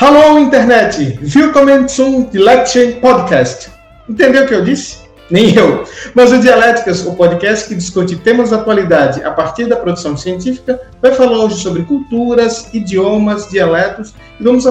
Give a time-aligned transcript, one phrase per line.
[0.00, 1.18] Hallo, internet!
[1.34, 3.68] Willkommen zum Dialection Podcast.
[4.08, 4.98] Entendeu o que eu disse?
[5.28, 5.82] Nem eu.
[6.14, 10.80] Mas o Dialéticas, o podcast que discute temas da atualidade a partir da produção científica,
[11.02, 14.68] vai falar hoje sobre culturas, idiomas, dialetos e vamos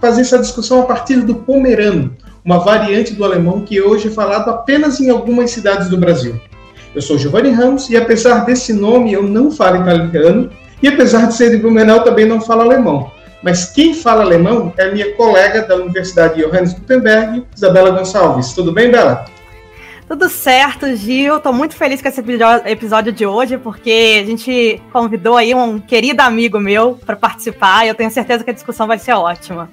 [0.00, 4.50] fazer essa discussão a partir do pomerano, uma variante do alemão que hoje é falado
[4.50, 6.34] apenas em algumas cidades do Brasil.
[6.96, 10.50] Eu sou Giovanni Ramos e apesar desse nome eu não falo italiano
[10.82, 13.16] e apesar de ser de Blumenau também não falo alemão.
[13.42, 18.52] Mas quem fala alemão é a minha colega da Universidade Johannes Gutenberg, Isabela Gonçalves.
[18.52, 19.26] Tudo bem, Bela?
[20.08, 21.36] Tudo certo, Gil.
[21.36, 22.22] Estou muito feliz com esse
[22.64, 27.88] episódio de hoje, porque a gente convidou aí um querido amigo meu para participar e
[27.88, 29.68] eu tenho certeza que a discussão vai ser ótima.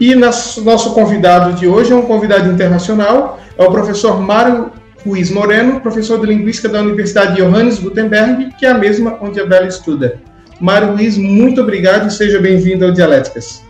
[0.00, 4.72] E nosso convidado de hoje é um convidado internacional, é o professor Mário
[5.06, 9.46] Ruiz Moreno, professor de Linguística da Universidade Johannes Gutenberg, que é a mesma onde a
[9.46, 10.20] Bela estuda.
[10.60, 13.62] Mário Luiz, muito obrigado e seja bem-vindo ao Dialéticas.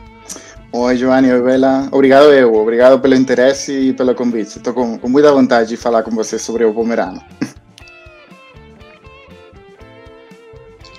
[0.73, 1.89] Oi, Giovanni, oi, Bela.
[1.91, 4.57] Obrigado eu, obrigado pelo interesse e pelo convite.
[4.57, 7.21] Estou com, com muita vontade de falar com você sobre o Pomerano.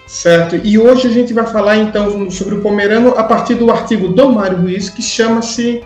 [0.08, 4.09] Certo, e hoje a gente vai falar então sobre o Pomerano a partir do artigo
[4.09, 5.84] do Mário Ruiz, que chama-se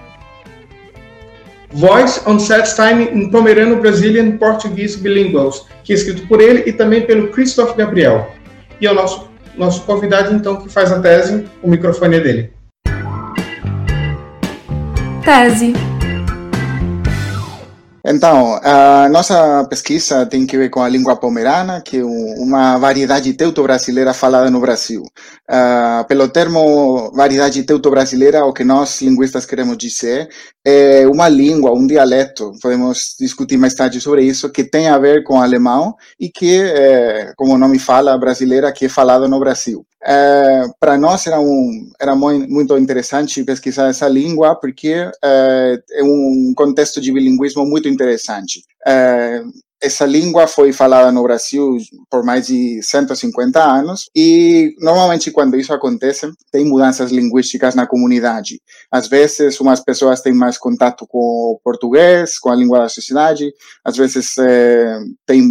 [1.72, 6.74] Voice on Set Time in Pomerano Brazilian Portuguese Bilinguals, que é escrito por ele e
[6.74, 8.30] também pelo Christoph Gabriel.
[8.82, 12.54] E é o nosso nosso convidado, então, que faz a tese, o microfone é dele.
[15.24, 15.74] Tese.
[18.10, 23.34] Então, a nossa pesquisa tem que ver com a língua pomerana, que é uma variedade
[23.34, 25.04] teuto-brasileira falada no Brasil.
[25.50, 30.30] Uh, pelo termo variedade teuto-brasileira, o que nós linguistas queremos dizer
[30.70, 35.24] é uma língua, um dialeto, podemos discutir mais tarde sobre isso, que tem a ver
[35.24, 39.88] com alemão e que, é, como o nome fala, brasileira, que é falado no Brasil.
[40.04, 46.54] É, para nós era um era muito interessante pesquisar essa língua porque é, é um
[46.56, 48.62] contexto de bilinguismo muito interessante.
[49.82, 51.78] Essa língua foi falada no Brasil
[52.10, 58.60] por mais de 150 anos e normalmente quando isso acontece tem mudanças linguísticas na comunidade.
[58.92, 63.54] Às vezes umas pessoas têm mais contato com o português, com a língua da sociedade,
[63.86, 65.44] às vezes é, tem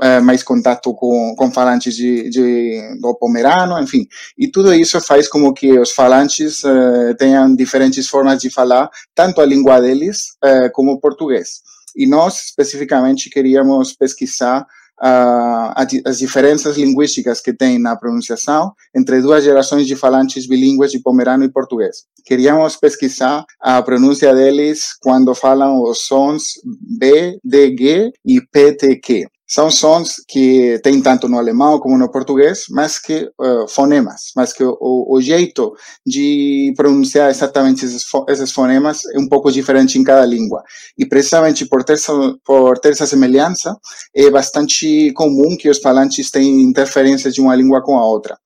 [0.00, 4.06] é, mais contato com, com falantes de, de, do pomerano, enfim.
[4.38, 9.40] E tudo isso faz com que os falantes é, tenham diferentes formas de falar, tanto
[9.40, 11.60] a língua deles é, como o português.
[11.96, 14.66] E nós, especificamente, queríamos pesquisar
[15.00, 15.74] uh,
[16.04, 21.44] as diferenças linguísticas que tem na pronunciação entre duas gerações de falantes bilíngues de pomerano
[21.44, 22.04] e português.
[22.24, 26.52] Queríamos pesquisar a pronúncia deles quando falam os sons
[26.98, 29.26] B, D, G e P, T, Q.
[29.50, 34.52] São sons que tem tanto no alemão como no português, mas que uh, fonemas, mas
[34.52, 35.74] que o, o, jeito
[36.06, 40.62] de pronunciar exatamente esses, esses, fonemas é um pouco diferente em cada língua.
[40.96, 41.98] E precisamente por ter,
[42.44, 43.76] por ter essa semelhança,
[44.14, 48.38] é bastante comum que os falantes tenham interferências de uma língua com a outra.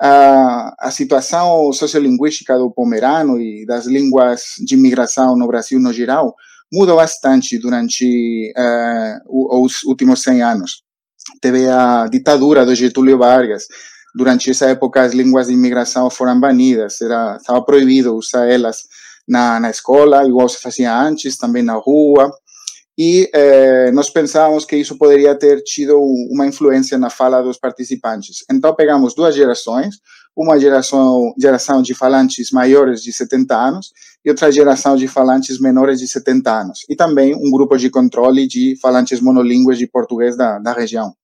[0.00, 6.34] A, a situação sociolinguística do pomerano e das línguas de imigração no Brasil no geral
[6.72, 10.82] mudou bastante durante uh, os últimos 100 anos.
[11.40, 13.64] Teve a ditadura do Getúlio Vargas.
[14.14, 17.00] Durante essa época, as línguas de imigração foram banidas.
[17.00, 18.78] Era, estava proibido usar elas
[19.28, 22.32] na, na escola, igual se fazia antes, também na rua.
[22.98, 25.98] E eh, nós pensávamos que isso poderia ter tido
[26.30, 28.44] uma influência na fala dos participantes.
[28.50, 29.96] Então, pegamos duas gerações,
[30.36, 33.92] uma geração, geração de falantes maiores de 70 anos
[34.24, 36.80] e outra geração de falantes menores de 70 anos.
[36.88, 41.14] E também um grupo de controle de falantes monolíngues de português da, da região.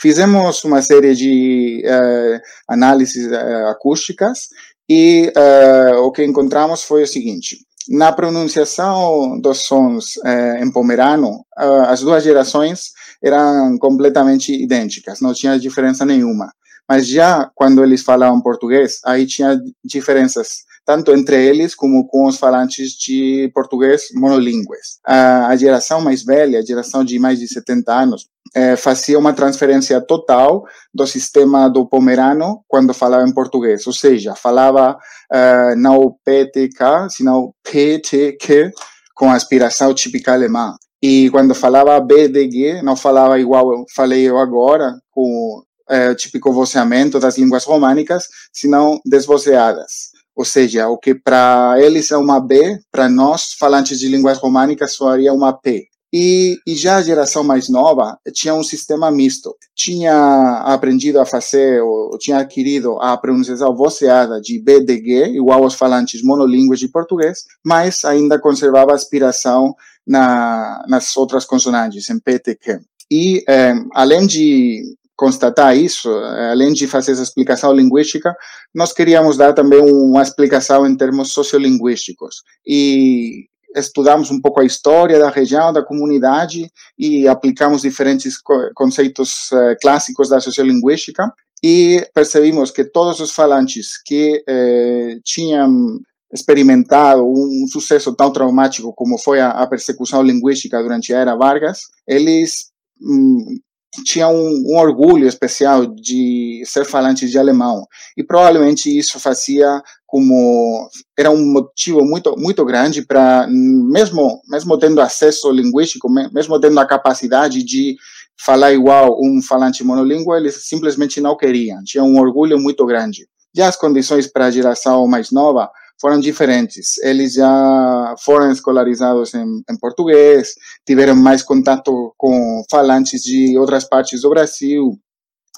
[0.00, 4.48] Fizemos uma série de uh, análises uh, acústicas
[4.88, 7.58] e uh, o que encontramos foi o seguinte.
[7.88, 10.18] Na pronunciação dos sons
[10.60, 12.92] em pomerano, as duas gerações
[13.24, 16.52] eram completamente idênticas, não tinha diferença nenhuma.
[16.88, 22.38] Mas já quando eles falavam português, aí tinha diferenças, tanto entre eles como com os
[22.38, 24.98] falantes de português monolíngues.
[25.06, 29.34] A, a geração mais velha, a geração de mais de 70 anos, é, fazia uma
[29.34, 30.64] transferência total
[30.94, 34.96] do sistema do pomerano quando falava em português, ou seja, falava
[35.30, 38.72] uh, não PTK, senão PTQ,
[39.14, 40.74] com aspiração típica alemã.
[41.02, 47.18] E quando falava BDG, não falava igual eu falei eu agora, com é, típico voceamento
[47.18, 50.10] das línguas românicas, senão desvoceadas.
[50.36, 54.94] Ou seja, o que para eles é uma B, para nós, falantes de línguas românicas,
[54.94, 55.88] soaria uma P.
[56.12, 59.54] E, e, já a geração mais nova tinha um sistema misto.
[59.76, 66.22] Tinha aprendido a fazer, ou tinha adquirido a pronunciação voceada de BDG, igual aos falantes
[66.22, 69.74] monolíngues de português, mas ainda conservava aspiração
[70.06, 72.80] na, nas outras consonantes, em PTQ.
[73.10, 76.08] E, eh, além de constatar isso,
[76.50, 78.32] além de fazer essa explicação linguística,
[78.72, 82.36] nós queríamos dar também uma explicação em termos sociolinguísticos.
[82.64, 88.36] E estudamos um pouco a história da região, da comunidade e aplicamos diferentes
[88.74, 91.30] conceitos uh, clássicos da sociolinguística
[91.62, 95.98] e percebemos que todos os falantes que uh, tinham
[96.32, 101.80] experimentado um sucesso tão traumático como foi a, a persecução linguística durante a era Vargas,
[102.06, 102.70] eles
[103.00, 103.58] hum,
[104.04, 107.86] tinha um, um, orgulho especial de ser falante de alemão.
[108.16, 110.88] E provavelmente isso fazia como
[111.18, 116.86] era um motivo muito muito grande para mesmo mesmo tendo acesso linguístico mesmo tendo a
[116.86, 117.96] capacidade de
[118.40, 121.82] falar igual um falante monolíngue eles simplesmente não queriam.
[121.84, 123.26] Tinha um orgulho muito grande.
[123.54, 126.98] E as condições para a geração mais nova foram diferentes.
[126.98, 130.54] Eles já foram escolarizados em, em, português,
[130.86, 134.98] tiveram mais contato com falantes de outras partes do Brasil,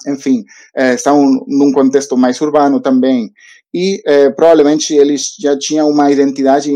[0.07, 0.43] enfim,
[0.75, 3.31] é, estão num contexto mais urbano também.
[3.73, 6.71] E é, provavelmente eles já tinham uma identidade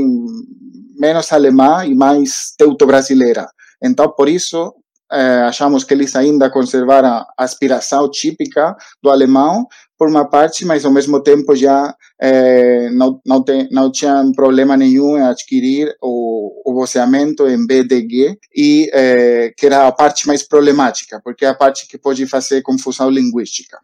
[0.98, 3.48] menos alemã e mais teuto-brasileira.
[3.84, 4.74] Então, por isso,
[5.12, 10.86] é, achamos que eles ainda conservaram a aspiração típica do alemão, por uma parte, mas
[10.86, 16.62] ao mesmo tempo já é, não, não, tem, não tinham problema nenhum em adquirir o,
[16.70, 21.56] o voceamento em BDG, e é, que era a parte mais problemática, porque é a
[21.56, 23.78] parte que pode fazer confusão linguística.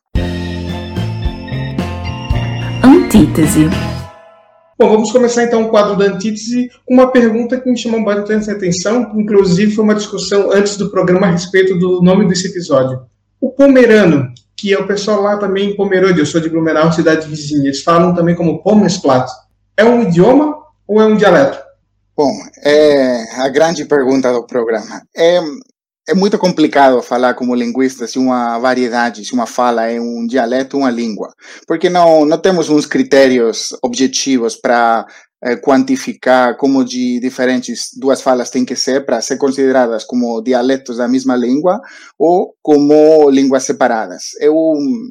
[2.84, 3.70] Antítese.
[4.82, 8.50] Bom, vamos começar então o quadro da antítese com uma pergunta que me chamou bastante
[8.50, 13.00] atenção, inclusive foi uma discussão antes do programa a respeito do nome desse episódio.
[13.40, 14.28] O pomerano,
[14.62, 17.82] que é o pessoal lá também em Pomerode, eu sou de Blumenau, cidade vizinha, eles
[17.82, 19.28] falam também como Pomesplat.
[19.76, 20.56] É um idioma
[20.88, 21.60] ou é um dialeto?
[22.16, 22.32] Bom,
[22.64, 25.02] é a grande pergunta do programa.
[25.18, 25.40] É,
[26.10, 30.78] é muito complicado falar como linguista se uma variedade, se uma fala é um dialeto
[30.78, 31.34] uma língua,
[31.66, 35.08] porque não, não temos uns critérios objetivos para
[35.56, 41.08] quantificar como de diferentes duas falas têm que ser para ser consideradas como dialetos da
[41.08, 41.82] mesma língua
[42.18, 44.32] ou como línguas separadas.
[44.40, 44.56] Eu,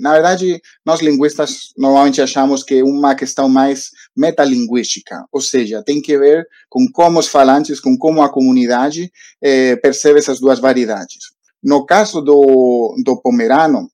[0.00, 6.00] na verdade, nós linguistas normalmente achamos que é uma questão mais metalinguística, ou seja, tem
[6.00, 9.11] que ver com como os falantes, com como a comunidade
[9.43, 11.31] é, percebe essas duas variedades.
[11.62, 13.88] No caso do, do pomerano,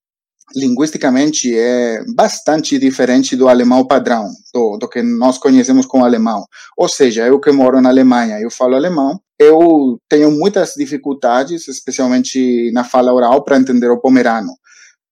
[0.55, 6.45] linguisticamente é bastante diferente do alemão padrão, do, do, que nós conhecemos como alemão.
[6.77, 12.71] Ou seja, eu que moro na Alemanha, eu falo alemão, eu tenho muitas dificuldades, especialmente
[12.73, 14.53] na fala oral, para entender o pomerano.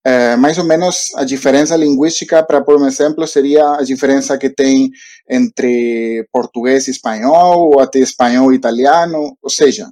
[0.07, 4.51] É, mais ou menos a diferença linguística, para por um exemplo, seria a diferença que
[4.51, 4.91] tem
[5.29, 9.89] entre português e espanhol, ou até espanhol e italiano, ou seja,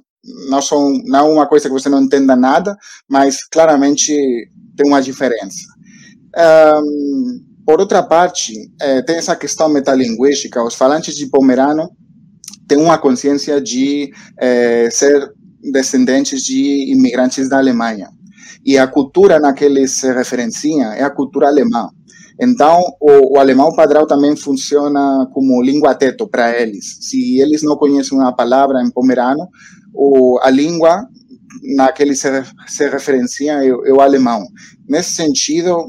[0.49, 2.75] não, são, não é uma coisa que você não entenda nada,
[3.09, 4.13] mas claramente
[4.75, 5.67] tem uma diferença.
[6.35, 10.63] Um, por outra parte, é, tem essa questão metalinguística.
[10.63, 11.89] Os falantes de pomerano
[12.67, 15.31] têm uma consciência de é, ser
[15.71, 18.09] descendentes de imigrantes da Alemanha.
[18.65, 21.89] E a cultura na que eles se referenciam é a cultura alemã.
[22.41, 26.97] Então, o, o, alemão padrão também funciona como língua teto para eles.
[27.01, 29.47] Se eles não conhecem uma palavra em pomerano,
[29.93, 31.07] o, a língua
[31.75, 32.27] naquele se,
[32.67, 34.43] se referencia é, é o alemão.
[34.87, 35.85] Nesse sentido,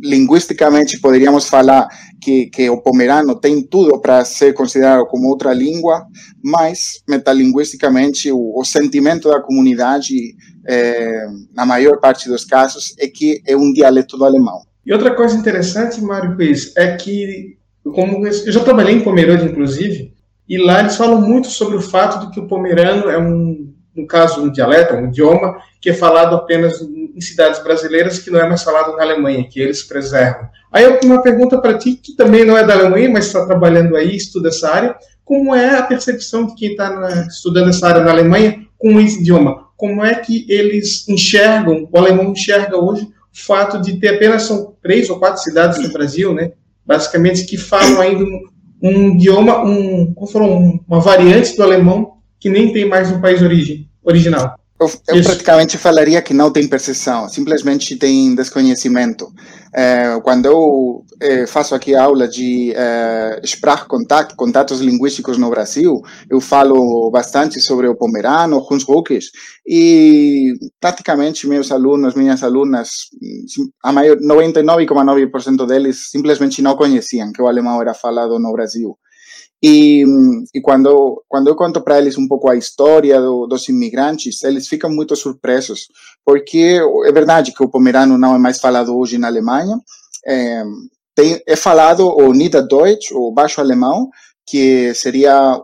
[0.00, 1.88] linguisticamente poderíamos falar
[2.20, 6.06] que, que o pomerano tem tudo para ser considerado como outra língua,
[6.42, 10.14] mas metalinguisticamente o, o sentimento da comunidade,
[10.66, 14.60] é, na maior parte dos casos, é que é um dialeto do alemão.
[14.84, 20.12] E outra coisa interessante, Mário Ruiz, é que como eu já trabalhei em Pomerode, inclusive,
[20.48, 24.06] e lá eles falam muito sobre o fato de que o pomerano é um no
[24.06, 28.48] caso, um dialeto, um idioma, que é falado apenas em cidades brasileiras, que não é
[28.48, 30.48] mais falado na Alemanha, que eles preservam.
[30.72, 33.44] Aí eu tenho uma pergunta para ti, que também não é da Alemanha, mas está
[33.44, 34.96] trabalhando aí, estuda essa área.
[35.24, 39.66] Como é a percepção de quem está estudando essa área na Alemanha com esse idioma?
[39.76, 44.74] Como é que eles enxergam, o alemão enxerga hoje, o fato de ter apenas são
[44.82, 46.52] três ou quatro cidades no Brasil, né?
[46.84, 48.24] Basicamente, que falam ainda
[48.82, 53.42] um, idioma, um, como foram, uma variante do alemão que nem tem mais no país
[53.42, 54.58] origem, original.
[54.80, 59.26] Eu, eu praticamente falaria que não tem percepção, simplesmente tem desconhecimento.
[59.74, 66.40] É, quando eu é, faço aqui aula de é, Sprachkontakt, contatos linguísticos no Brasil, eu
[66.40, 69.26] falo bastante sobre o pomerano, Hunsrückisch,
[69.66, 72.90] e praticamente meus alunos, minhas alunas,
[73.82, 78.96] a maior 99,9% deles simplesmente não conheciam que o alemão era falado no Brasil.
[79.62, 80.04] E,
[80.54, 84.68] e quando, quando eu conto para eles um pouco a história do, dos imigrantes, eles
[84.68, 85.88] ficam muito surpresos,
[86.24, 89.76] porque é verdade que o pomerano não é mais falado hoje na Alemanha,
[90.26, 90.62] é,
[91.14, 94.08] tem, é falado o Niederdeutsch, o baixo alemão,
[94.46, 95.60] que seria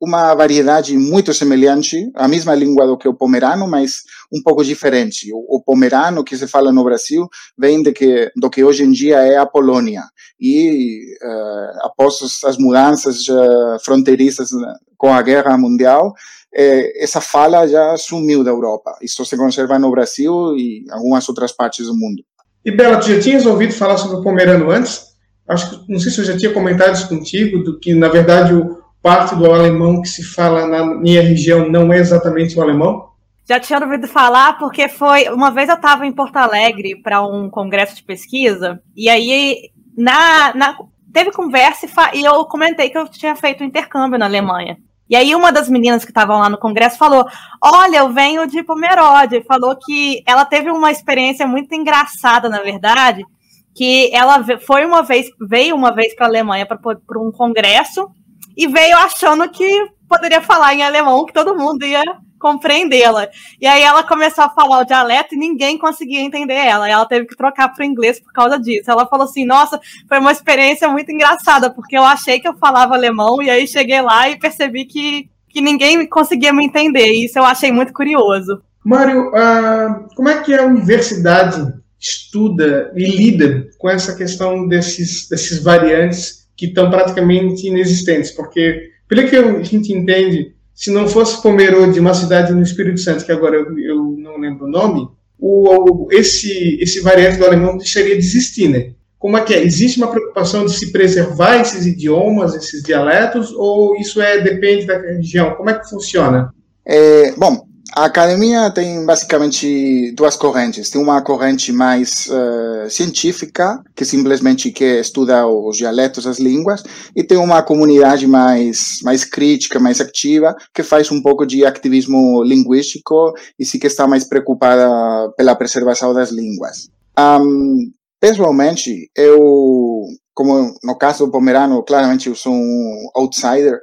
[0.00, 5.32] uma variedade muito semelhante, a mesma língua do que o pomerano, mas um pouco diferente.
[5.32, 8.90] O, o pomerano que se fala no Brasil vem de que, do que hoje em
[8.90, 10.02] dia é a Polônia.
[10.38, 14.50] E uh, após as mudanças uh, fronteiriças
[14.98, 16.12] com a Guerra Mundial,
[16.54, 18.96] eh, essa fala já sumiu da Europa.
[19.02, 22.22] Isso se conserva no Brasil e algumas outras partes do mundo.
[22.64, 25.06] E Bela, tu já tinhas ouvido falar sobre o pomerano antes?
[25.46, 28.54] Acho que não sei se eu já tinha comentado isso contigo, do que na verdade
[28.54, 33.10] o parte do alemão que se fala na minha região não é exatamente o alemão?
[33.48, 35.28] Já tinha ouvido falar, porque foi.
[35.28, 40.52] Uma vez eu estava em Porto Alegre para um congresso de pesquisa, e aí na,
[40.56, 40.76] na
[41.12, 44.76] teve conversa e, e, eu comentei que eu tinha feito um intercâmbio na Alemanha.
[45.08, 47.24] E aí uma das meninas que estavam lá no congresso falou:
[47.62, 49.44] Olha, eu venho de Pomerode.
[49.44, 53.24] Falou que ela teve uma experiência muito engraçada, na verdade,
[53.72, 58.10] que ela foi uma vez, veio uma vez para a Alemanha para um congresso
[58.56, 62.02] e veio achando que poderia falar em alemão, que todo mundo ia
[62.38, 63.28] compreendê-la.
[63.60, 66.88] E aí ela começou a falar o dialeto e ninguém conseguia entender ela.
[66.88, 68.90] Ela teve que trocar para o inglês por causa disso.
[68.90, 72.94] Ela falou assim: Nossa, foi uma experiência muito engraçada, porque eu achei que eu falava
[72.94, 77.12] alemão e aí cheguei lá e percebi que, que ninguém conseguia me entender.
[77.12, 78.62] E isso eu achei muito curioso.
[78.84, 85.60] Mário, uh, como é que a universidade estuda e lida com essa questão desses, desses
[85.62, 92.00] variantes que estão praticamente inexistentes, porque, pelo que a gente entende, se não fosse Pomerode,
[92.00, 95.08] uma cidade no Espírito Santo, que agora eu, eu não lembro o nome,
[95.38, 98.92] o, esse, esse variante do alemão deixaria de existir, né?
[99.18, 99.62] Como é que é?
[99.62, 104.98] Existe uma preocupação de se preservar esses idiomas, esses dialetos, ou isso é depende da
[104.98, 105.54] região?
[105.54, 106.50] Como é que funciona?
[106.86, 107.65] É, bom,
[107.96, 110.90] a academia tem basicamente duas correntes.
[110.90, 116.82] Tem uma corrente mais uh, científica, que simplesmente quer estudar os dialetos, as línguas,
[117.16, 122.44] e tem uma comunidade mais, mais crítica, mais ativa, que faz um pouco de ativismo
[122.44, 126.90] linguístico e se que está mais preocupada pela preservação das línguas.
[127.18, 130.02] Um, pessoalmente, eu,
[130.34, 133.80] como no caso do Pomerano, claramente eu sou um outsider,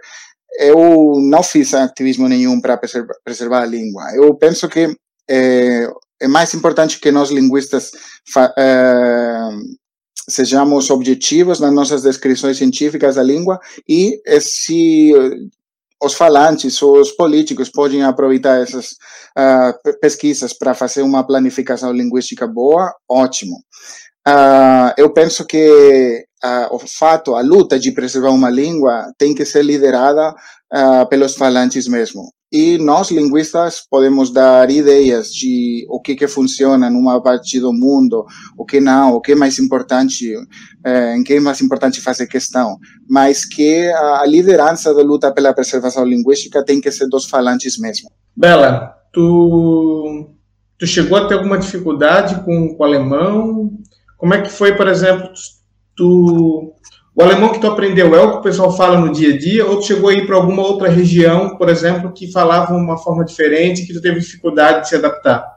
[0.60, 2.78] eu não fiz ativismo nenhum para
[3.24, 4.04] preservar, a língua.
[4.16, 4.96] Eu penso que
[5.30, 5.88] é,
[6.22, 7.92] é mais importante que nós linguistas
[8.58, 9.50] é,
[10.30, 15.12] sejamos objetivos nas nossas descrições científicas da língua e se
[16.04, 18.92] os falantes, os políticos podem aproveitar essas
[19.38, 23.56] uh, pesquisas para fazer uma planificação linguística boa, ótimo.
[24.28, 29.46] Uh, eu penso que uh, o fato, a luta de preservar uma língua tem que
[29.46, 32.32] ser liderada uh, pelos falantes mesmo.
[32.52, 38.28] E nós, linguistas, podemos dar ideias de o que, que funciona numa parte do mundo,
[38.56, 42.28] o que não, o que é mais importante, uh, em que é mais importante fazer
[42.28, 42.78] questão.
[43.10, 48.12] Mas que a liderança da luta pela preservação linguística tem que ser dos falantes mesmo.
[48.36, 50.30] Bela, tu,
[50.78, 53.72] tu chegou a ter alguma dificuldade com, com o alemão?
[54.16, 55.63] Como é que foi, por exemplo, tu
[56.00, 56.74] o
[57.22, 59.80] alemão que tu aprendeu é o que o pessoal fala no dia a dia, ou
[59.80, 63.94] tu chegou aí para alguma outra região, por exemplo, que falava uma forma diferente, que
[63.94, 65.54] tu teve dificuldade de se adaptar?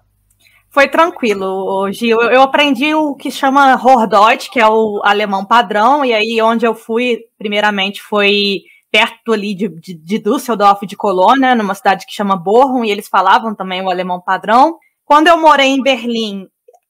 [0.71, 2.21] Foi tranquilo, Gil.
[2.21, 6.75] Eu aprendi o que chama Hordeutsch, que é o alemão padrão, e aí onde eu
[6.75, 8.59] fui, primeiramente, foi
[8.93, 13.09] perto ali de, de, de Düsseldorf, de Colônia, numa cidade que chama Bochum, e eles
[13.09, 14.77] falavam também o alemão padrão.
[15.05, 16.47] Quando eu morei em Berlim,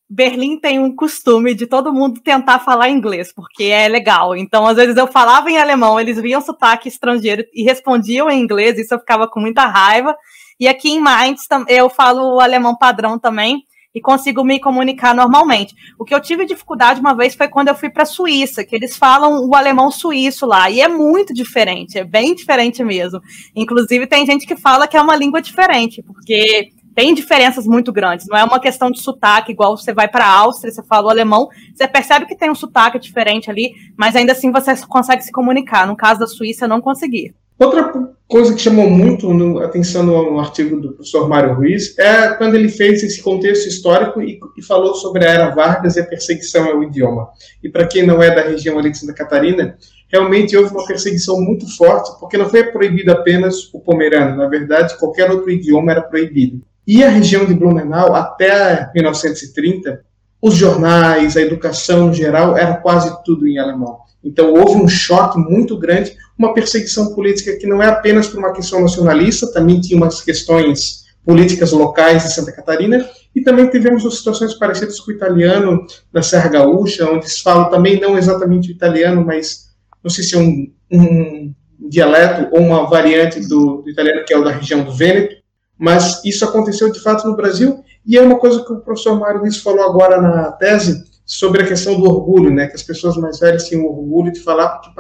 [0.09, 4.37] Berlim tem um costume de todo mundo tentar falar inglês, porque é legal.
[4.37, 8.79] Então, às vezes eu falava em alemão, eles viam sotaque estrangeiro e respondiam em inglês,
[8.79, 10.17] isso eu ficava com muita raiva.
[10.59, 13.63] E aqui em Mainz eu falo o alemão padrão também
[13.97, 15.75] e consigo me comunicar normalmente.
[15.99, 18.77] O que eu tive dificuldade uma vez foi quando eu fui para a Suíça, que
[18.77, 23.23] eles falam o alemão suíço lá, e é muito diferente, é bem diferente mesmo.
[23.55, 28.27] Inclusive tem gente que fala que é uma língua diferente, porque tem diferenças muito grandes.
[28.27, 31.11] Não é uma questão de sotaque, igual você vai para a Áustria, você fala o
[31.11, 35.31] alemão, você percebe que tem um sotaque diferente ali, mas ainda assim você consegue se
[35.31, 35.87] comunicar.
[35.87, 37.35] No caso da Suíça, não consegui.
[37.59, 37.93] Outra
[38.27, 42.69] coisa que chamou muito atenção no, no, artigo do professor Mário Ruiz é quando ele
[42.71, 46.83] fez esse contexto histórico e, e falou sobre a era Vargas e a perseguição ao
[46.83, 47.29] idioma.
[47.63, 49.77] E para quem não é da região ali de Santa Catarina,
[50.09, 54.99] realmente houve uma perseguição muito forte, porque não foi proibido apenas o pomerano, na verdade,
[54.99, 56.63] qualquer outro idioma era proibido.
[56.87, 60.05] E a região de Blumenau, até 1930,
[60.41, 63.99] os jornais, a educação geral, era quase tudo em alemão.
[64.23, 68.53] Então houve um choque muito grande, uma perseguição política que não é apenas por uma
[68.53, 74.55] questão nacionalista, também tinha umas questões políticas locais de Santa Catarina, e também tivemos situações
[74.55, 79.25] parecidas com o italiano da Serra Gaúcha, onde se fala também não exatamente o italiano,
[79.25, 79.67] mas
[80.03, 84.39] não sei se é um, um dialeto ou uma variante do, do italiano que é
[84.39, 85.36] o da região do Vêneto,
[85.79, 89.41] mas isso aconteceu de fato no Brasil, e é uma coisa que o professor Mário
[89.41, 93.41] Luiz falou agora na tese, sobre a questão do orgulho, né, que as pessoas mais
[93.41, 94.93] velhas tinham orgulho de falar porque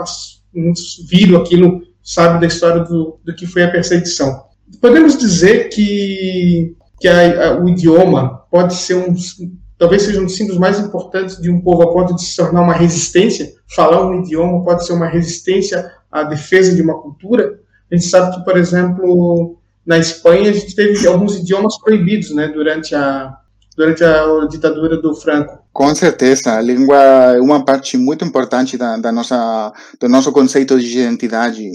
[1.08, 4.44] viram aquilo, sabe, da história do, do que foi a perseguição.
[4.80, 9.14] Podemos dizer que, que a, a, o idioma pode ser um,
[9.78, 12.62] talvez seja um dos símbolos mais importantes de um povo a ponto de se tornar
[12.62, 13.52] uma resistência.
[13.74, 17.60] Falar um idioma pode ser uma resistência à defesa de uma cultura.
[17.90, 22.48] A gente sabe que, por exemplo, na Espanha a gente teve alguns idiomas proibidos, né,
[22.48, 23.36] durante a
[23.76, 25.58] durante a ditadura do Franco.
[25.70, 30.80] Com certeza, a língua é uma parte muito importante da, da nossa, do nosso conceito
[30.80, 31.68] de identidade.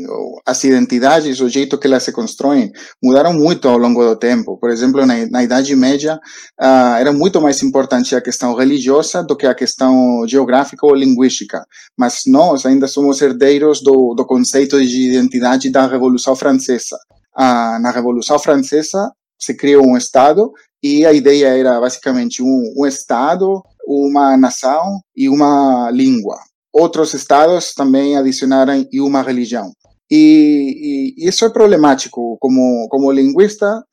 [0.44, 2.72] As identidades, o jeito que elas se constroem,
[3.04, 4.58] mudaram muito ao longo do tempo.
[4.58, 6.20] Por exemplo, na, na Idade Média,
[6.60, 11.64] uh, era muito mais importante a questão religiosa do que a questão geográfica ou linguística.
[11.96, 16.98] Mas nós ainda somos herdeiros do, do conceito de identidade da Revolução Francesa.
[17.38, 20.52] Uh, na Revolução Francesa, se criou um Estado
[20.84, 26.38] e a ideia era basicamente um, um Estado, uma nação e uma língua.
[26.74, 29.72] Outros estados também adicionaram e uma religião.
[30.10, 32.38] E, e, isso é problemático.
[32.40, 33.84] Como, como linguista,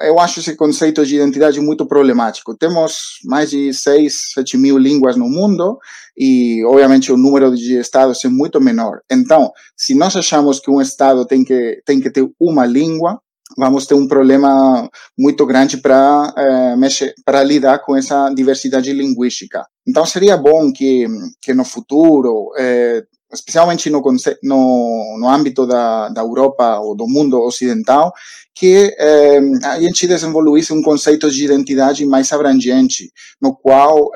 [0.00, 2.56] eu acho esse conceito de identidade muito problemático.
[2.56, 5.78] Temos mais de 6, 7 mil línguas no mundo
[6.16, 9.00] e, obviamente, o número de estados é muito menor.
[9.10, 13.20] Então, se nós achamos que um estado tem que, tem que ter uma língua,
[13.56, 19.64] vamos ter um problema muito grande para mexer, para lidar com essa diversidade linguística.
[19.86, 21.06] Então seria bom que
[21.40, 24.02] que no futuro, é, especialmente no,
[24.42, 28.12] no, no âmbito da, da Europa ou do mundo ocidental,
[28.54, 34.10] que é, a gente desenvolvesse um conceito de identidade mais abrangente, no qual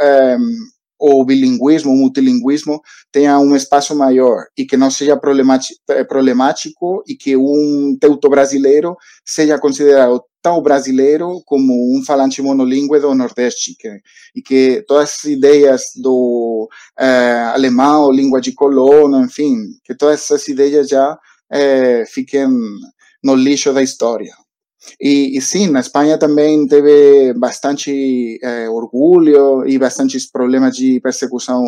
[1.02, 5.20] o bilinguismo, o multilinguismo tenha um espaço maior e que não seja
[5.88, 12.98] eh, problemático e que um teuto brasileiro seja considerado tão brasileiro como um falante monolíngue
[12.98, 14.00] do Nordeste que,
[14.34, 20.46] e que todas as ideias do eh, alemão, língua de colono, enfim, que todas essas
[20.48, 21.18] ideias já
[21.50, 22.48] eh, fiquem
[23.22, 24.32] no lixo da história.
[25.00, 31.62] E, e, sim, na Espanha também teve bastante eh, orgulho e bastantes problemas de persecução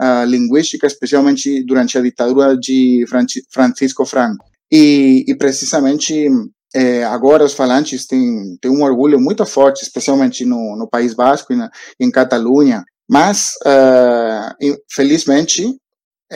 [0.00, 3.04] uh, linguística, especialmente durante a ditadura de
[3.50, 4.44] Francisco Franco.
[4.70, 6.28] E, e precisamente
[6.74, 11.52] eh, agora os falantes têm, têm um orgulho muito forte, especialmente no, no País Basco
[11.52, 12.84] e na, em Catalunha.
[13.08, 15.76] Mas, uh, infelizmente,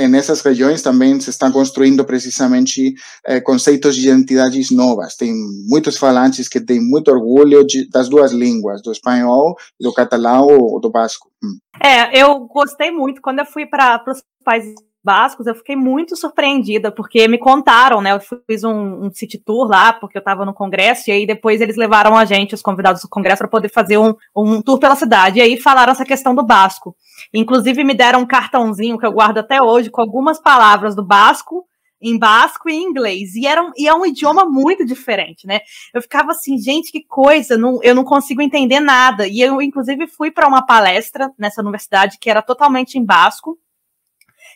[0.08, 2.94] nessas regiões também se estão construindo precisamente
[3.24, 5.14] eh, conceitos de identidades novas.
[5.14, 5.32] Tem
[5.68, 10.80] muitos falantes que têm muito orgulho de, das duas línguas, do espanhol, do catalão ou
[10.80, 11.30] do basco.
[11.42, 11.58] Hum.
[11.80, 16.90] É, eu gostei muito quando eu fui para os países bascos, eu fiquei muito surpreendida,
[16.90, 18.12] porque me contaram, né?
[18.12, 21.60] Eu fiz um, um city tour lá, porque eu estava no congresso, e aí depois
[21.60, 24.96] eles levaram a gente, os convidados do congresso, para poder fazer um, um tour pela
[24.96, 25.38] cidade.
[25.38, 26.96] E aí falaram essa questão do basco.
[27.32, 31.66] Inclusive, me deram um cartãozinho que eu guardo até hoje, com algumas palavras do basco,
[32.00, 33.34] em basco e em inglês.
[33.34, 35.60] E, era um, e é um idioma muito diferente, né?
[35.92, 39.26] Eu ficava assim, gente, que coisa, não, eu não consigo entender nada.
[39.26, 43.58] E eu, inclusive, fui para uma palestra nessa universidade que era totalmente em basco.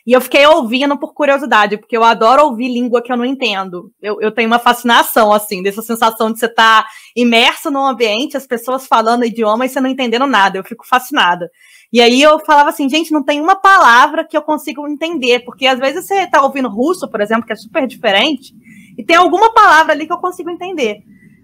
[0.09, 3.91] E eu fiquei ouvindo por curiosidade, porque eu adoro ouvir língua que eu não entendo.
[4.01, 8.35] Eu, eu tenho uma fascinação, assim, dessa sensação de você estar tá imerso num ambiente,
[8.35, 10.57] as pessoas falando idioma e você não entendendo nada.
[10.57, 11.47] Eu fico fascinada.
[11.93, 15.67] E aí eu falava assim, gente, não tem uma palavra que eu consiga entender, porque
[15.67, 18.51] às vezes você está ouvindo russo, por exemplo, que é super diferente,
[18.97, 21.03] e tem alguma palavra ali que eu consigo entender.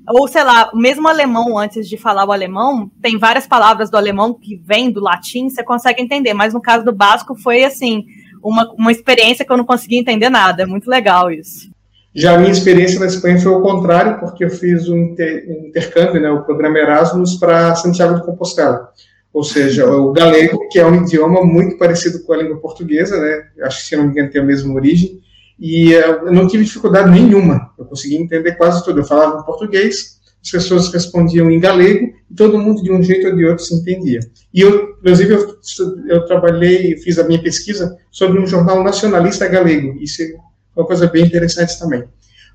[0.10, 4.34] Ou, sei lá, mesmo alemão, antes de falar o alemão, tem várias palavras do alemão
[4.34, 8.06] que vêm do latim, você consegue entender, mas no caso do básico foi assim
[8.46, 10.64] uma, uma experiência que eu não conseguia entender nada.
[10.64, 11.70] É muito legal isso.
[12.14, 16.22] Já a minha experiência na Espanha foi o contrário, porque eu fiz um, inter, intercâmbio,
[16.22, 18.90] né, o programa Erasmus, para Santiago de Compostela.
[19.34, 23.44] Ou seja, o galego, que é um idioma muito parecido com a língua portuguesa, né,
[23.64, 25.20] acho que se não me engano tem a mesma origem,
[25.60, 29.00] E eu não tive dificuldade nenhuma, eu consegui entender quase tudo.
[29.00, 30.15] Eu falava português,
[30.46, 33.74] as pessoas respondiam em galego, e todo mundo, de um jeito ou de outro, se
[33.74, 34.20] entendia.
[34.54, 35.60] E eu, inclusive, eu,
[36.08, 40.36] eu trabalhei, fiz a minha pesquisa sobre um jornal nacionalista galego, isso é
[40.76, 42.04] uma coisa bem interessante também.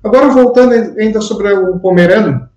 [0.01, 2.49] Agora, voltando ainda sobre o Pomerano,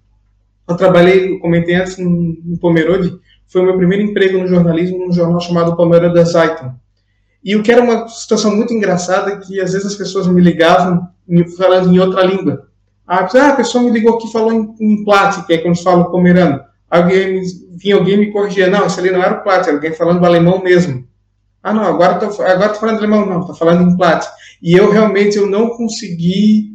[0.69, 3.19] eu trabalhei, comentei antes, no Pomerode,
[3.49, 6.73] foi o meu primeiro emprego no jornalismo, num jornal chamado Pomerode Zeitung.
[7.45, 10.41] E o que era uma situação muito engraçada é que às vezes as pessoas me
[10.41, 11.09] ligavam
[11.57, 12.69] falando em outra língua.
[13.07, 16.11] Ah, a pessoa me ligou aqui falou em, em Plat, que é quando se fala
[16.11, 16.61] pomerano.
[16.91, 17.43] Alguém,
[17.77, 20.63] vinha alguém me corrigia, não, isso ali não era o Plat, era alguém falando alemão
[20.63, 21.07] mesmo.
[21.63, 24.25] Ah, não, agora tô, agora tô falando alemão, não, tô falando em Plat.
[24.63, 26.75] E eu realmente eu não consegui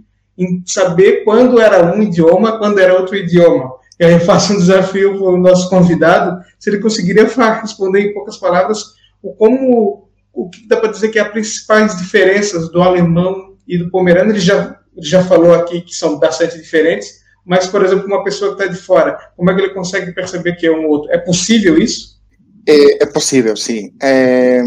[0.66, 3.72] saber quando era um idioma, quando era outro idioma.
[4.00, 7.28] E aí eu faço um desafio para o nosso convidado, se ele conseguiria
[7.62, 11.98] responder em poucas palavras o como o que dá para dizer que é as principais
[11.98, 17.20] diferenças do alemão e do pomerano, ele já, já falou aqui que são bastante diferentes,
[17.46, 20.56] mas, por exemplo, uma pessoa que está de fora, como é que ele consegue perceber
[20.56, 21.12] que é um outro?
[21.12, 22.20] É possível isso?
[22.68, 23.92] É, é possível, sim.
[24.02, 24.62] É,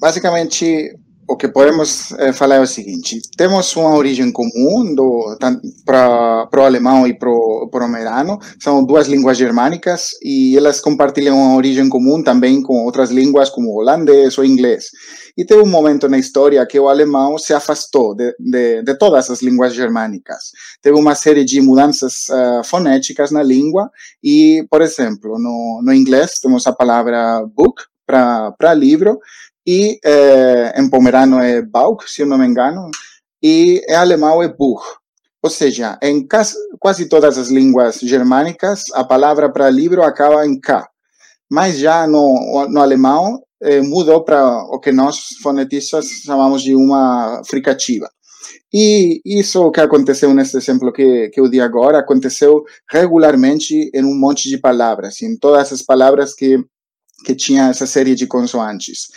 [0.00, 0.94] basicamente,
[1.28, 4.94] o que podemos eh, falar é o seguinte: temos uma origem comum
[5.84, 11.56] para o alemão e para o pomerano, são duas línguas germânicas e elas compartilham uma
[11.56, 14.86] origem comum também com outras línguas como holandês ou inglês.
[15.38, 19.30] E teve um momento na história que o alemão se afastou de, de, de todas
[19.30, 20.50] as línguas germânicas.
[20.82, 23.88] Teve uma série de mudanças uh, fonéticas na língua
[24.20, 29.20] e, por exemplo, no, no inglês temos a palavra book para livro
[29.64, 32.90] e é, em pomerano é Bauch, se eu não me engano,
[33.40, 34.82] e em alemão é Buch.
[35.40, 36.26] Ou seja, em
[36.80, 40.88] quase todas as línguas germânicas, a palavra para livro acaba em K.
[41.48, 47.42] Mas já no, no alemão, é, mudou para o que nós fonetistas chamamos de uma
[47.46, 48.08] fricativa.
[48.72, 54.14] E isso que aconteceu nesse exemplo que, que eu dei agora, aconteceu regularmente em um
[54.14, 56.62] monte de palavras, em todas as palavras que,
[57.24, 59.08] que tinha essa série de consoantes.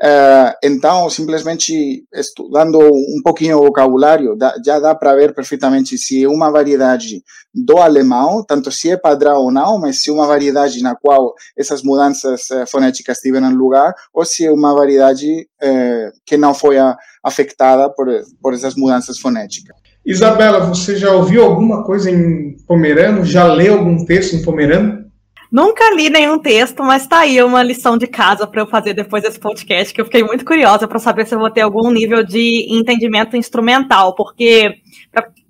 [0.00, 6.28] Uh, então, simplesmente estudando um pouquinho o vocabulário, já dá para ver perfeitamente se é
[6.28, 7.22] uma variedade
[7.54, 11.34] do alemão, tanto se é padrão ou não, mas se é uma variedade na qual
[11.56, 16.76] essas mudanças uh, fonéticas tiveram lugar, ou se é uma variedade uh, que não foi
[17.22, 18.08] afetada por,
[18.40, 19.76] por essas mudanças fonéticas.
[20.04, 23.24] Isabela, você já ouviu alguma coisa em pomerano?
[23.24, 25.01] Já leu algum texto em pomerano?
[25.52, 29.22] Nunca li nenhum texto, mas tá aí uma lição de casa para eu fazer depois
[29.22, 32.24] desse podcast, que eu fiquei muito curiosa para saber se eu vou ter algum nível
[32.24, 34.78] de entendimento instrumental, porque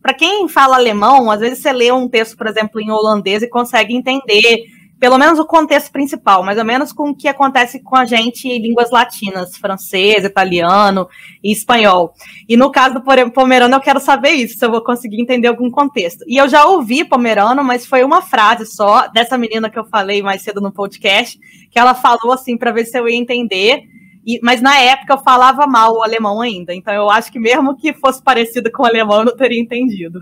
[0.03, 3.49] para quem fala alemão, às vezes você lê um texto, por exemplo, em holandês e
[3.49, 4.65] consegue entender
[5.03, 8.47] pelo menos o contexto principal, mais ou menos com o que acontece com a gente
[8.47, 11.09] em línguas latinas, francês, italiano
[11.43, 12.15] e espanhol.
[12.49, 15.69] E no caso do pomerano, eu quero saber isso, se eu vou conseguir entender algum
[15.69, 16.25] contexto.
[16.29, 20.23] E eu já ouvi pomerano, mas foi uma frase só dessa menina que eu falei
[20.23, 21.37] mais cedo no podcast,
[21.69, 23.83] que ela falou assim para ver se eu ia entender.
[24.25, 27.77] E, mas na época eu falava mal o alemão ainda, então eu acho que mesmo
[27.77, 30.21] que fosse parecido com o alemão, eu não teria entendido.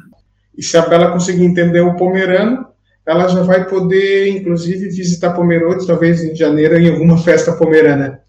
[0.57, 2.71] E se a Bela conseguir entender o pomerano,
[3.07, 8.21] ela já vai poder, inclusive, visitar Pomerode, talvez em janeiro, em alguma festa pomerana.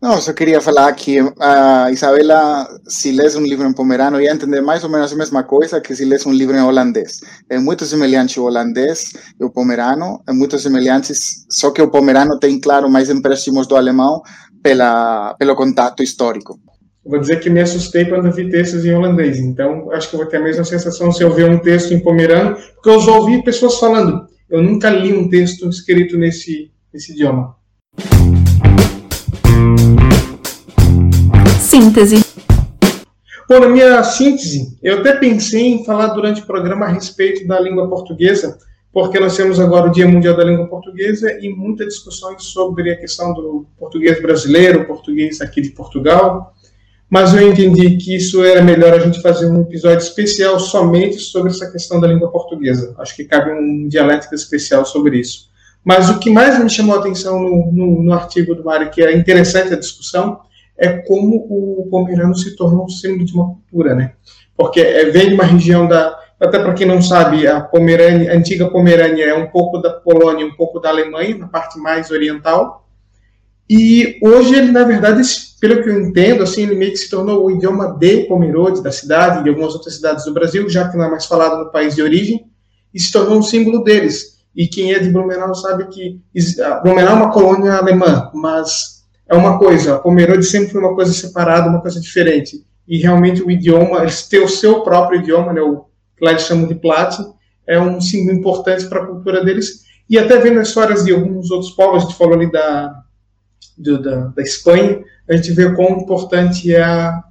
[0.00, 4.60] Não, só queria falar que a Isabela, se lês um livro em pomerano, ia entender
[4.60, 7.20] mais ou menos a mesma coisa que se lês um livro em holandês.
[7.48, 11.14] É muito semelhante o holandês e o pomerano, é muito semelhante,
[11.50, 14.20] só que o pomerano tem, claro, mais empréstimos do alemão
[14.62, 16.60] pela, pelo contato histórico.
[17.06, 20.28] Vou dizer que me assustei quando vi textos em holandês, então acho que eu vou
[20.28, 23.42] ter a mesma sensação se eu ver um texto em pomerano, porque eu já ouvi
[23.42, 27.54] pessoas falando, eu nunca li um texto escrito nesse, nesse idioma.
[31.60, 32.24] Síntese.
[33.48, 37.60] Bom, na minha síntese, eu até pensei em falar durante o programa a respeito da
[37.60, 38.58] língua portuguesa,
[38.92, 42.96] porque nós temos agora o Dia Mundial da Língua Portuguesa e muitas discussões sobre a
[42.96, 46.55] questão do português brasileiro, português aqui de Portugal,
[47.08, 51.50] mas eu entendi que isso era melhor a gente fazer um episódio especial somente sobre
[51.50, 52.94] essa questão da língua portuguesa.
[52.98, 55.48] Acho que cabe um dialética especial sobre isso.
[55.84, 59.02] Mas o que mais me chamou a atenção no, no, no artigo do Mário, que
[59.02, 60.40] é interessante a discussão,
[60.76, 64.12] é como o pomerano se tornou símbolo de uma cultura, né?
[64.56, 68.36] Porque é, vem de uma região da, até para quem não sabe, a Pomerânia, a
[68.36, 72.85] antiga Pomerânia é um pouco da Polônia, um pouco da Alemanha, na parte mais oriental,
[73.68, 75.22] e hoje ele, na verdade,
[75.60, 78.92] pelo que eu entendo, assim, ele meio que se tornou o idioma de Pomerode, da
[78.92, 81.94] cidade de algumas outras cidades do Brasil, já que não é mais falado no país
[81.94, 82.46] de origem,
[82.94, 84.36] e se tornou um símbolo deles.
[84.54, 86.20] E quem é de Blumenau sabe que
[86.82, 91.68] Blumenau é uma colônia alemã, mas é uma coisa, Pomerode sempre foi uma coisa separada,
[91.68, 92.64] uma coisa diferente.
[92.88, 96.42] e realmente o idioma, eles têm o seu próprio idioma, né, o que lá eles
[96.42, 97.20] chamam de Plate,
[97.66, 101.50] é um símbolo importante para a cultura deles, e até vendo as histórias de alguns
[101.50, 102.94] outros povos, a gente falou ali da,
[103.76, 107.22] da, da Espanha, a gente vê quão importante é a,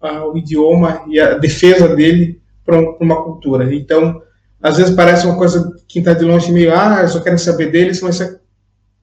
[0.00, 3.74] a, o idioma e a defesa dele para uma cultura.
[3.74, 4.22] Então,
[4.62, 7.70] às vezes parece uma coisa que está de longe meio, ah, eu só quero saber
[7.70, 8.38] deles, mas é,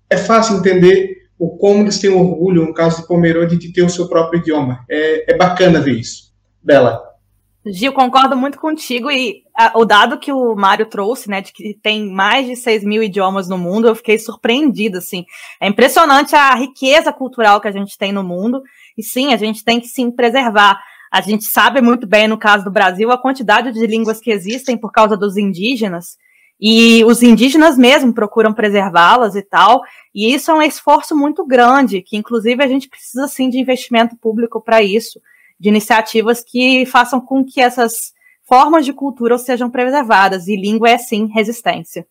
[0.10, 3.90] é fácil entender o como eles têm orgulho, no caso de Pomerode, de ter o
[3.90, 4.86] seu próprio idioma.
[4.90, 6.32] É, é bacana ver isso.
[6.64, 7.11] Bela.
[7.64, 11.78] Gil, concordo muito contigo e a, o dado que o Mário trouxe, né, de que
[11.82, 15.26] tem mais de 6 mil idiomas no mundo, eu fiquei surpreendida, assim.
[15.60, 18.64] É impressionante a riqueza cultural que a gente tem no mundo
[18.98, 20.82] e sim, a gente tem que sim preservar.
[21.12, 24.76] A gente sabe muito bem, no caso do Brasil, a quantidade de línguas que existem
[24.76, 26.18] por causa dos indígenas
[26.60, 29.82] e os indígenas mesmo procuram preservá-las e tal,
[30.14, 34.16] e isso é um esforço muito grande, que inclusive a gente precisa sim de investimento
[34.16, 35.20] público para isso
[35.62, 37.94] de iniciativas que façam com que essas
[38.50, 42.04] formas de cultura sejam preservadas, e língua é sim resistência.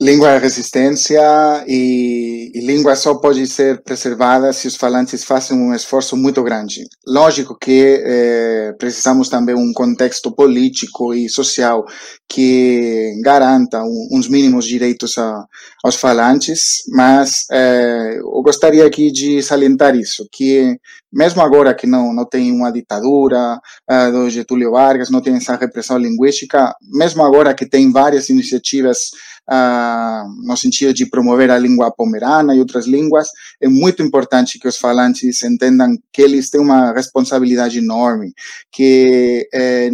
[0.00, 1.20] Língua é resistência
[1.66, 6.84] e, e, língua só pode ser preservada se os falantes fazem um esforço muito grande.
[7.04, 11.84] Lógico que eh, precisamos também um contexto político e social
[12.28, 15.44] que garanta um, uns mínimos direitos a,
[15.84, 20.78] aos falantes, mas eh, eu gostaria aqui de salientar isso, que
[21.12, 23.58] mesmo agora que não, não tem uma ditadura
[23.90, 29.10] uh, do Getúlio Vargas, não tem essa repressão linguística, mesmo agora que tem várias iniciativas
[29.50, 33.28] uh, no sentido de promover a língua pomerana e outras línguas,
[33.60, 38.32] é muito importante que os falantes entendam que eles têm uma responsabilidade enorme,
[38.70, 39.90] que eh,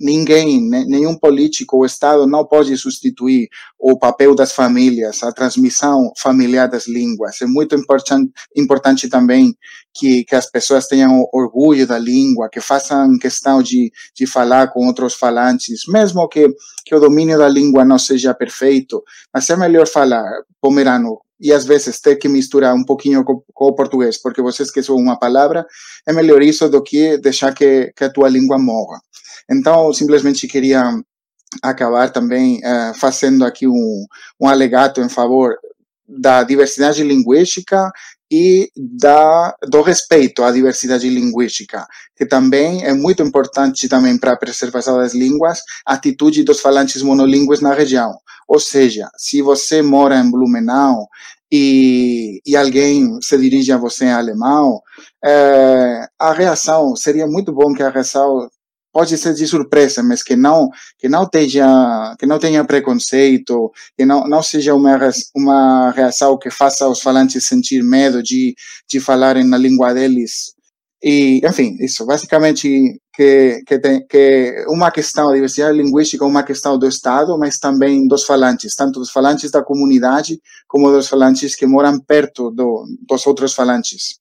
[0.00, 6.68] ninguém, nenhum político ou Estado não pode substituir o papel das famílias, a transmissão familiar
[6.68, 7.40] das línguas.
[7.42, 9.54] É muito importante, importante também
[9.92, 14.86] que, que as pessoas tenham orgulho da língua, que façam questão de, de falar com
[14.86, 16.48] outros falantes, mesmo que,
[16.84, 19.02] que o domínio da língua não seja perfeito,
[19.34, 20.24] mas é melhor falar
[20.60, 24.94] pomerano e às vezes ter que misturar um pouquinho com, o português, porque você esqueceu
[24.94, 25.66] uma palavra,
[26.06, 29.00] é melhor isso do que deixar que, que a tua língua morra.
[29.50, 30.82] Então, simplesmente queria
[31.62, 34.06] acabar também uh, fazendo aqui um,
[34.40, 35.56] um alegato em favor
[36.06, 37.90] da diversidade linguística
[38.30, 44.36] e da, do respeito à diversidade linguística, que também é muito importante também para a
[44.36, 48.14] preservação das línguas, a atitude dos falantes monolíngues na região.
[48.46, 51.08] Ou seja, se você mora em Blumenau
[51.50, 54.80] e, e alguém se dirige a você em alemão,
[55.24, 58.48] é, a reação seria muito bom que a reação
[58.92, 64.04] pode ser de surpresa, mas que não que não tenha que não tenha preconceito, que
[64.04, 64.98] não não seja uma
[65.34, 68.54] uma reação que faça os falantes sentir medo de
[68.88, 70.52] de falarem na língua deles.
[71.02, 76.78] E, enfim, isso basicamente que que tem que uma questão da diversidade linguística, uma questão
[76.78, 81.66] do Estado, mas também dos falantes, tanto dos falantes da comunidade como dos falantes que
[81.66, 84.19] moram perto do, dos outros falantes.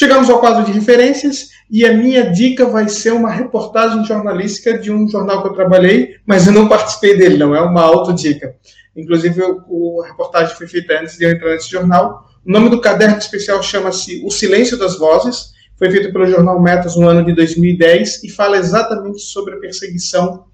[0.00, 4.90] Chegamos ao quadro de referências e a minha dica vai ser uma reportagem jornalística de
[4.90, 8.56] um jornal que eu trabalhei, mas eu não participei dele, não, é uma autodica.
[8.96, 12.24] Inclusive, o, a reportagem foi feita antes de eu entrar nesse jornal.
[12.46, 16.96] O nome do caderno especial chama-se O Silêncio das Vozes, foi feito pelo jornal Metas
[16.96, 20.46] no ano de 2010 e fala exatamente sobre a perseguição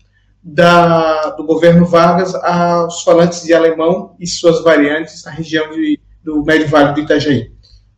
[0.42, 6.42] da, do governo Vargas aos falantes de alemão e suas variantes na região de, do
[6.42, 7.54] Médio Vale do Itajaí.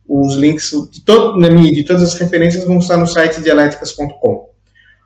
[0.09, 4.49] Os links de, todo, de todas as referências vão estar no site dialéticas.com.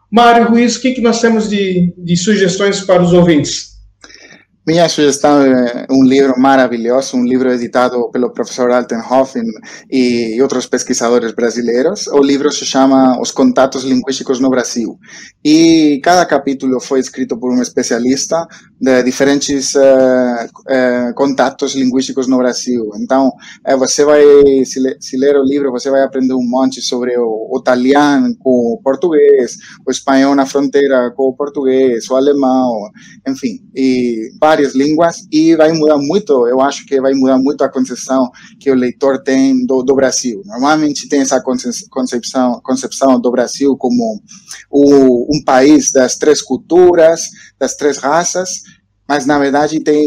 [0.10, 3.74] Mário Ruiz, o que, que nós temos de, de sugestões para os ouvintes?
[4.66, 9.44] Minha sugestão é um livro maravilhoso, um livro editado pelo professor Altenhofen
[9.92, 12.08] e outros pesquisadores brasileiros.
[12.08, 14.98] O livro se chama Os Contatos Linguísticos no Brasil.
[15.44, 18.48] E cada capítulo foi escrito por um especialista
[18.84, 22.92] de diferentes uh, uh, contatos linguísticos no Brasil.
[22.98, 24.22] Então, uh, você vai,
[24.66, 28.36] se, le, se, ler o livro, você vai aprender um monte sobre o, o italiano
[28.40, 29.56] com o português,
[29.88, 32.90] o espanhol na fronteira com o português, o alemão,
[33.26, 37.72] enfim, e várias línguas e vai mudar muito, eu acho que vai mudar muito a
[37.72, 40.42] concepção que o leitor tem do, do Brasil.
[40.46, 44.22] Normalmente tem essa concepção, concepção do Brasil como
[44.70, 48.73] o, um país das três culturas, das três raças,
[49.08, 50.06] mas na verdade tem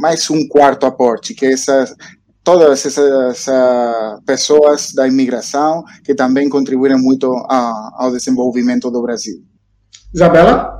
[0.00, 1.94] mais um quarto aporte, que é essa,
[2.42, 9.42] todas essas uh, pessoas da imigração que também contribuíram muito a, ao desenvolvimento do Brasil.
[10.14, 10.77] Isabela?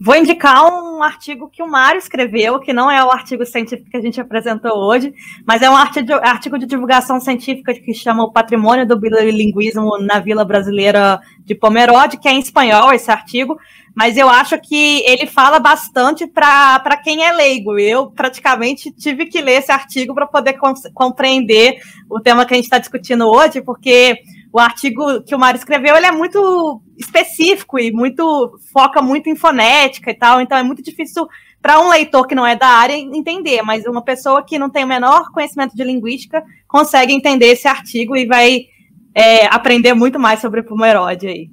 [0.00, 3.96] Vou indicar um artigo que o Mário escreveu, que não é o artigo científico que
[3.96, 5.14] a gente apresentou hoje,
[5.46, 10.44] mas é um artigo de divulgação científica que chama O Patrimônio do Bilinguismo na Vila
[10.44, 13.56] Brasileira de Pomerode, que é em espanhol esse artigo,
[13.94, 17.78] mas eu acho que ele fala bastante para quem é leigo.
[17.78, 20.58] Eu praticamente tive que ler esse artigo para poder
[20.92, 21.78] compreender
[22.10, 24.18] o tema que a gente está discutindo hoje, porque
[24.54, 29.34] o artigo que o Mário escreveu, ele é muito específico e muito foca muito em
[29.34, 31.26] fonética e tal, então é muito difícil
[31.60, 34.84] para um leitor que não é da área entender, mas uma pessoa que não tem
[34.84, 38.66] o menor conhecimento de linguística consegue entender esse artigo e vai
[39.12, 41.50] é, aprender muito mais sobre Pomerode aí.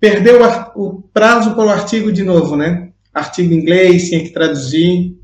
[0.00, 0.40] Perdeu
[0.74, 2.90] o prazo para o artigo de novo, né?
[3.14, 5.21] Artigo em inglês, tinha que traduzir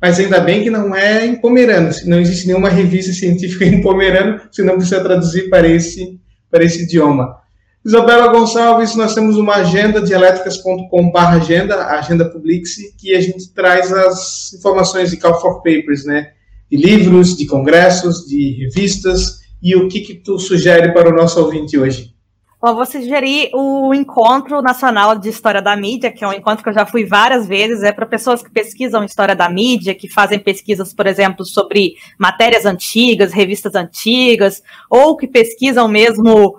[0.00, 4.40] mas ainda bem que não é em pomerano, não existe nenhuma revista científica em pomerano,
[4.50, 6.18] senão precisa traduzir para esse,
[6.50, 7.38] para esse idioma.
[7.84, 14.52] Isabela Gonçalves, nós temos uma agenda, dialéticas.com.br agenda, agenda Publixe, que a gente traz as
[14.52, 16.32] informações de Call for Papers, né?
[16.70, 21.40] De livros, de congressos, de revistas, e o que que tu sugere para o nosso
[21.42, 22.14] ouvinte hoje?
[22.62, 26.68] Bom, vou sugerir o Encontro Nacional de História da Mídia, que é um encontro que
[26.68, 30.38] eu já fui várias vezes, é para pessoas que pesquisam história da mídia, que fazem
[30.38, 36.58] pesquisas, por exemplo, sobre matérias antigas, revistas antigas, ou que pesquisam mesmo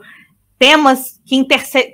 [0.58, 1.46] temas que,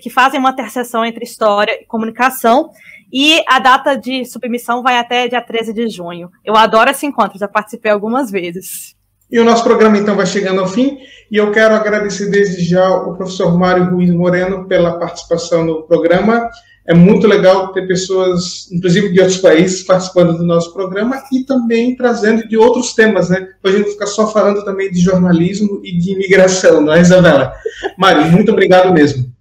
[0.01, 2.69] que fazem uma interseção entre história e comunicação.
[3.11, 6.31] E a data de submissão vai até dia 13 de junho.
[6.45, 8.96] Eu adoro esse encontro, já participei algumas vezes.
[9.29, 10.97] E o nosso programa, então, vai chegando ao fim,
[11.29, 16.49] e eu quero agradecer desde já o professor Mário Ruiz Moreno pela participação no programa.
[16.85, 21.97] É muito legal ter pessoas, inclusive de outros países, participando do nosso programa e também
[21.97, 23.49] trazendo de outros temas, né?
[23.61, 27.51] Para a gente ficar só falando também de jornalismo e de imigração, não é, Isabela?
[27.97, 29.36] Mário, muito obrigado mesmo.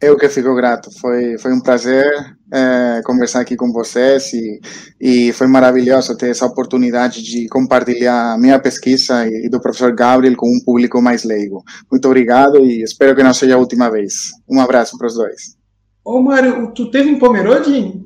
[0.00, 0.90] Eu que fico grato.
[1.00, 2.06] Foi, foi um prazer
[2.52, 4.60] é, conversar aqui com vocês e,
[5.00, 10.36] e foi maravilhoso ter essa oportunidade de compartilhar a minha pesquisa e do professor Gabriel
[10.36, 11.64] com um público mais leigo.
[11.90, 14.30] Muito obrigado e espero que não seja a última vez.
[14.48, 15.58] Um abraço para os dois.
[16.04, 18.00] Ô, Mário, tu teve em Pomerode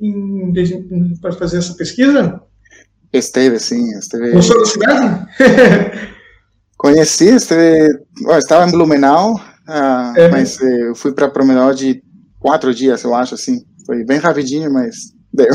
[1.21, 2.41] para fazer essa pesquisa?
[3.13, 3.97] Esteve, sim.
[3.97, 4.31] Esteve...
[4.31, 5.27] Gostou da cidade?
[6.75, 7.99] Conheci, esteve...
[8.25, 10.27] Oh, estava em Blumenau, ah, é.
[10.29, 12.03] Mas eh, eu fui para Promenade
[12.39, 13.65] quatro dias, eu acho, assim.
[13.85, 15.47] Foi bem rapidinho, mas deu.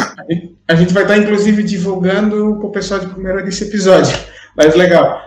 [0.68, 4.16] A gente vai estar, inclusive, divulgando para o pessoal de primeiro desse episódio.
[4.56, 5.18] Mas legal.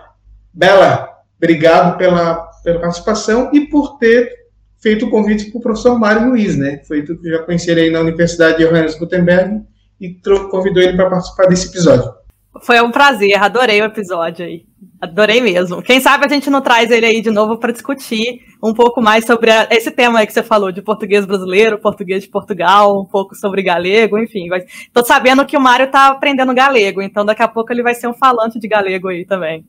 [0.52, 4.30] Bela, obrigado pela, pela participação e por ter
[4.80, 6.82] feito o convite para o professor Mário Luiz, né?
[6.86, 9.62] Foi tu que já conheci ele aí na Universidade de Johannes Gutenberg
[10.00, 12.12] e convidou ele para participar desse episódio.
[12.60, 14.64] Foi um prazer, adorei o episódio aí.
[15.00, 15.82] Adorei mesmo.
[15.82, 19.24] Quem sabe a gente não traz ele aí de novo para discutir um pouco mais
[19.24, 23.06] sobre a, esse tema aí que você falou, de português brasileiro, português de Portugal, um
[23.06, 24.48] pouco sobre galego, enfim.
[24.48, 24.64] Vai...
[24.92, 28.06] Tô sabendo que o Mário tá aprendendo galego, então daqui a pouco ele vai ser
[28.06, 29.64] um falante de galego aí também.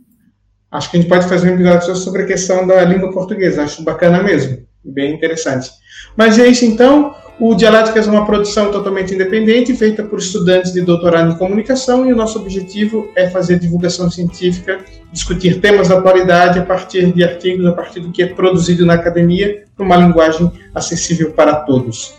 [0.69, 3.83] Acho que a gente pode fazer um episódio sobre a questão da língua portuguesa, acho
[3.83, 5.69] bacana mesmo, bem interessante.
[6.17, 7.15] Mas é isso então.
[7.39, 12.13] O Dialéticas é uma produção totalmente independente, feita por estudantes de doutorado em comunicação, e
[12.13, 14.79] o nosso objetivo é fazer divulgação científica,
[15.11, 18.93] discutir temas da atualidade a partir de artigos, a partir do que é produzido na
[18.93, 22.13] academia, para uma linguagem acessível para todos.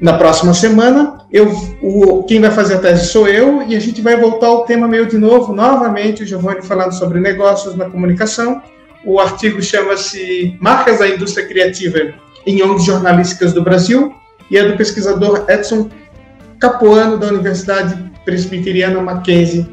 [0.00, 1.48] Na próxima semana, eu,
[1.80, 4.88] o, quem vai fazer a tese sou eu, e a gente vai voltar ao tema
[4.88, 8.60] meio de novo, novamente, o Giovanni falando sobre negócios na comunicação.
[9.04, 14.14] O artigo chama-se Marcas da Indústria Criativa em ONGs jornalísticas do Brasil
[14.50, 15.88] e é do pesquisador Edson
[16.58, 19.72] Capuano, da Universidade Presbiteriana Mackenzie.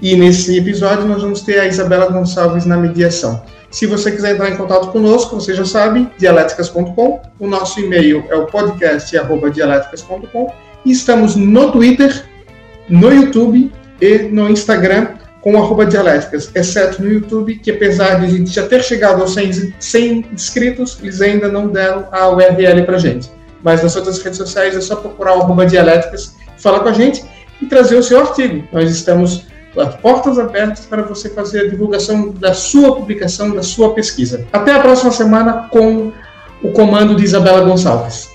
[0.00, 3.42] E nesse episódio nós vamos ter a Isabela Gonçalves na mediação.
[3.70, 7.22] Se você quiser entrar em contato conosco, você já sabe, dialéticas.com.
[7.38, 10.52] O nosso e-mail é o podcast.dialéticas.com.
[10.84, 12.24] E estamos no Twitter,
[12.88, 18.28] no YouTube e no Instagram com arroba dialéticas, exceto no YouTube, que apesar de a
[18.28, 22.96] gente já ter chegado aos 100, 100 inscritos, eles ainda não deram a URL para
[22.96, 23.28] gente.
[23.62, 27.24] Mas nas outras redes sociais é só procurar arroba dialéticas, falar com a gente
[27.60, 28.66] e trazer o seu artigo.
[28.72, 33.94] Nós estamos as portas abertas para você fazer a divulgação da sua publicação, da sua
[33.94, 34.46] pesquisa.
[34.52, 36.12] Até a próxima semana com
[36.62, 38.31] o comando de Isabela Gonçalves.